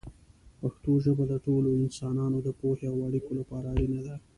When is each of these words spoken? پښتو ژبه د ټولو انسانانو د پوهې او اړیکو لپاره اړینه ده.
پښتو 0.59 0.91
ژبه 1.05 1.23
د 1.27 1.33
ټولو 1.45 1.67
انسانانو 1.83 2.37
د 2.43 2.49
پوهې 2.59 2.85
او 2.91 2.97
اړیکو 3.07 3.31
لپاره 3.39 3.67
اړینه 3.73 4.01
ده. 4.07 4.15